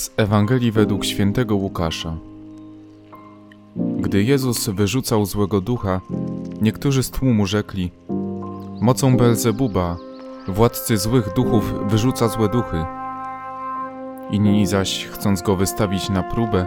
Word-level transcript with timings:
Z 0.00 0.10
Ewangelii 0.16 0.72
według 0.72 1.04
świętego 1.04 1.56
Łukasza. 1.56 2.16
Gdy 3.76 4.22
Jezus 4.22 4.68
wyrzucał 4.68 5.26
złego 5.26 5.60
ducha, 5.60 6.00
niektórzy 6.62 7.02
z 7.02 7.10
tłumu 7.10 7.46
rzekli: 7.46 7.90
Mocą 8.80 9.16
Belzebuba, 9.16 9.96
władcy 10.48 10.98
złych 10.98 11.32
duchów, 11.36 11.74
wyrzuca 11.88 12.28
złe 12.28 12.48
duchy. 12.48 12.84
Inni 14.30 14.66
zaś, 14.66 15.06
chcąc 15.06 15.42
go 15.42 15.56
wystawić 15.56 16.08
na 16.08 16.22
próbę, 16.22 16.66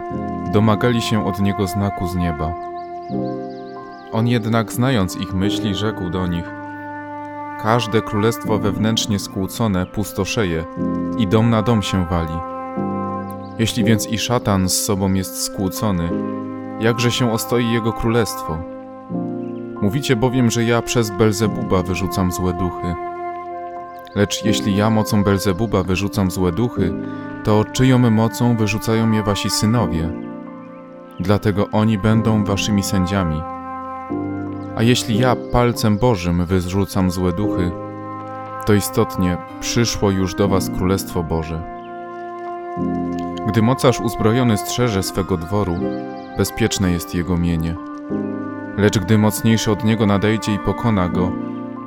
domagali 0.52 1.02
się 1.02 1.26
od 1.26 1.40
niego 1.40 1.66
znaku 1.66 2.08
z 2.08 2.14
nieba. 2.14 2.54
On 4.12 4.28
jednak, 4.28 4.72
znając 4.72 5.16
ich 5.16 5.34
myśli, 5.34 5.74
rzekł 5.74 6.10
do 6.10 6.26
nich: 6.26 6.50
Każde 7.62 8.02
królestwo 8.02 8.58
wewnętrznie 8.58 9.18
skłócone 9.18 9.86
pustoszeje 9.86 10.64
i 11.18 11.26
dom 11.26 11.50
na 11.50 11.62
dom 11.62 11.82
się 11.82 12.06
wali. 12.06 12.53
Jeśli 13.58 13.84
więc 13.84 14.06
i 14.06 14.18
szatan 14.18 14.68
z 14.68 14.84
sobą 14.84 15.12
jest 15.12 15.42
skłócony, 15.44 16.10
jakże 16.80 17.10
się 17.10 17.32
ostoi 17.32 17.72
jego 17.72 17.92
królestwo? 17.92 18.58
Mówicie 19.82 20.16
bowiem, 20.16 20.50
że 20.50 20.64
ja 20.64 20.82
przez 20.82 21.10
Belzebuba 21.10 21.82
wyrzucam 21.82 22.32
złe 22.32 22.52
duchy. 22.52 22.94
Lecz 24.14 24.44
jeśli 24.44 24.76
ja 24.76 24.90
mocą 24.90 25.24
Belzebuba 25.24 25.82
wyrzucam 25.82 26.30
złe 26.30 26.52
duchy, 26.52 26.92
to 27.44 27.64
czyją 27.64 27.98
mocą 28.10 28.56
wyrzucają 28.56 29.12
je 29.12 29.22
wasi 29.22 29.50
synowie? 29.50 30.10
Dlatego 31.20 31.68
oni 31.72 31.98
będą 31.98 32.44
waszymi 32.44 32.82
sędziami. 32.82 33.42
A 34.76 34.82
jeśli 34.82 35.18
ja 35.18 35.36
palcem 35.52 35.98
Bożym 35.98 36.46
wyrzucam 36.46 37.10
złe 37.10 37.32
duchy, 37.32 37.70
to 38.66 38.74
istotnie 38.74 39.36
przyszło 39.60 40.10
już 40.10 40.34
do 40.34 40.48
was 40.48 40.70
Królestwo 40.70 41.22
Boże. 41.22 41.83
Gdy 43.46 43.62
mocarz 43.62 44.00
uzbrojony 44.00 44.56
strzeże 44.56 45.02
swego 45.02 45.36
dworu, 45.36 45.76
bezpieczne 46.38 46.92
jest 46.92 47.14
jego 47.14 47.36
mienie. 47.36 47.76
Lecz 48.76 48.98
gdy 48.98 49.18
mocniejszy 49.18 49.70
od 49.70 49.84
niego 49.84 50.06
nadejdzie 50.06 50.54
i 50.54 50.58
pokona 50.58 51.08
go, 51.08 51.32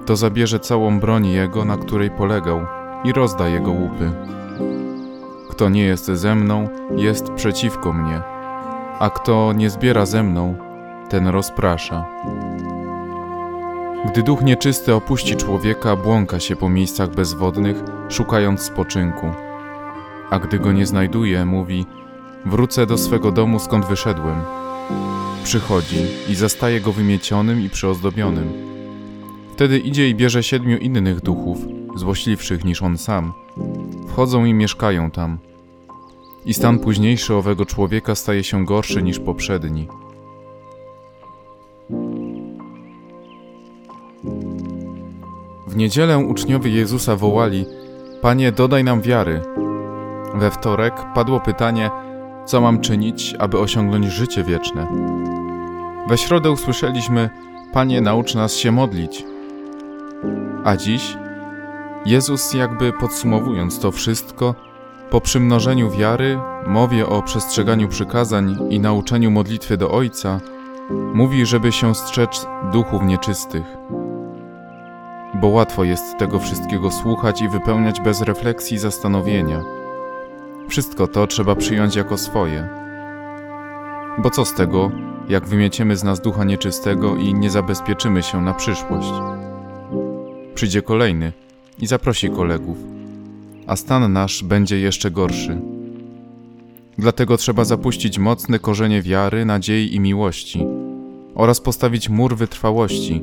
to 0.06 0.16
zabierze 0.16 0.60
całą 0.60 1.00
broń 1.00 1.28
jego, 1.28 1.66
na 1.66 1.78
której 1.78 2.12
polegał, 2.12 2.66
i 3.04 3.14
rozda 3.14 3.48
jego 3.48 3.72
łupy. 3.72 4.12
Kto 5.50 5.70
nie 5.70 5.84
jest 5.84 6.06
ze 6.06 6.36
mną, 6.36 6.70
jest 6.96 7.32
przeciwko 7.32 7.94
mnie, 7.94 8.22
a 9.00 9.10
kto 9.10 9.54
nie 9.54 9.70
zbiera 9.70 10.06
ze 10.06 10.24
mną, 10.24 10.56
ten 11.10 11.28
rozprasza. 11.28 12.06
Gdy 14.06 14.24
duch 14.24 14.42
nieczysty 14.42 14.94
opuści 14.96 15.36
człowieka, 15.36 15.96
błąka 15.96 16.40
się 16.40 16.56
po 16.56 16.70
miejscach 16.70 17.10
bezwodnych, 17.10 17.78
szukając 18.10 18.62
spoczynku. 18.62 19.47
A 20.30 20.40
gdy 20.40 20.60
go 20.60 20.72
nie 20.72 20.86
znajduje, 20.86 21.46
mówi: 21.46 21.86
Wrócę 22.46 22.86
do 22.86 22.98
swego 22.98 23.32
domu, 23.32 23.60
skąd 23.60 23.86
wyszedłem. 23.86 24.42
Przychodzi 25.44 26.06
i 26.30 26.36
zastaje 26.36 26.82
go 26.82 26.92
wymiecionym 26.92 27.62
i 27.62 27.70
przyozdobionym. 27.70 28.54
Wtedy 29.54 29.80
idzie 29.80 30.10
i 30.10 30.16
bierze 30.16 30.44
siedmiu 30.44 30.78
innych 30.78 31.22
duchów, 31.22 31.58
złośliwszych 31.96 32.66
niż 32.66 32.82
on 32.82 32.98
sam. 32.98 33.34
Wchodzą 34.08 34.46
i 34.46 34.54
mieszkają 34.54 35.12
tam. 35.12 35.38
I 36.46 36.54
stan 36.54 36.80
późniejszy 36.80 37.34
owego 37.36 37.66
człowieka 37.66 38.16
staje 38.16 38.44
się 38.44 38.66
gorszy 38.66 39.04
niż 39.04 39.20
poprzedni. 39.20 39.88
W 45.68 45.76
niedzielę 45.76 46.18
uczniowie 46.18 46.72
Jezusa 46.72 47.16
wołali: 47.16 47.66
Panie, 48.22 48.52
dodaj 48.52 48.84
nam 48.84 49.02
wiary. 49.02 49.42
We 50.40 50.52
wtorek 50.52 50.94
padło 51.16 51.40
pytanie: 51.40 51.92
Co 52.46 52.62
mam 52.62 52.82
czynić, 52.82 53.36
aby 53.40 53.60
osiągnąć 53.60 54.06
życie 54.06 54.44
wieczne? 54.44 54.88
We 56.08 56.18
środę 56.18 56.52
usłyszeliśmy: 56.52 57.30
Panie, 57.74 58.02
naucz 58.02 58.36
nas 58.36 58.56
się 58.56 58.72
modlić. 58.72 59.26
A 60.64 60.78
dziś 60.78 61.18
Jezus, 62.06 62.54
jakby 62.54 62.94
podsumowując 62.94 63.80
to 63.80 63.92
wszystko, 63.92 64.56
po 65.10 65.22
przymnożeniu 65.22 65.92
wiary, 65.92 66.40
mowie 66.68 67.08
o 67.08 67.22
przestrzeganiu 67.22 67.88
przykazań 67.88 68.58
i 68.70 68.80
nauczeniu 68.80 69.32
modlitwy 69.32 69.78
do 69.78 69.92
Ojca, 69.92 70.40
mówi, 71.14 71.46
żeby 71.46 71.72
się 71.72 71.96
strzec 71.96 72.48
duchów 72.72 73.04
nieczystych 73.04 73.78
bo 75.42 75.48
łatwo 75.48 75.84
jest 75.84 76.18
tego 76.18 76.40
wszystkiego 76.40 76.92
słuchać 76.92 77.42
i 77.42 77.50
wypełniać 77.50 78.02
bez 78.02 78.22
refleksji 78.22 78.76
i 78.76 78.80
zastanowienia. 78.80 79.77
Wszystko 80.68 81.08
to 81.08 81.28
trzeba 81.28 81.56
przyjąć 81.56 81.96
jako 81.96 82.18
swoje. 82.18 82.68
Bo 84.18 84.30
co 84.30 84.46
z 84.46 84.54
tego, 84.54 84.92
jak 85.30 85.48
wymieciemy 85.48 85.98
z 85.98 86.04
nas 86.04 86.22
ducha 86.22 86.44
nieczystego 86.44 87.16
i 87.16 87.34
nie 87.34 87.50
zabezpieczymy 87.50 88.24
się 88.24 88.42
na 88.42 88.54
przyszłość? 88.54 89.10
Przyjdzie 90.56 90.82
kolejny 90.82 91.34
i 91.80 91.88
zaprosi 91.88 92.30
kolegów, 92.30 92.78
a 93.68 93.76
stan 93.76 94.14
nasz 94.14 94.44
będzie 94.44 94.80
jeszcze 94.80 95.12
gorszy. 95.12 95.62
Dlatego 96.98 97.38
trzeba 97.38 97.66
zapuścić 97.66 98.20
mocne 98.20 98.60
korzenie 98.60 99.02
wiary, 99.02 99.46
nadziei 99.46 99.96
i 99.96 100.00
miłości 100.00 100.66
oraz 101.36 101.62
postawić 101.62 102.10
mur 102.10 102.36
wytrwałości 102.36 103.22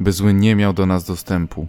by 0.00 0.12
zły 0.12 0.34
nie 0.34 0.56
miał 0.56 0.72
do 0.72 0.86
nas 0.86 1.04
dostępu. 1.04 1.66